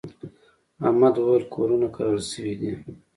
[0.85, 2.71] احمد وويل: کورونه کرل شوي دي.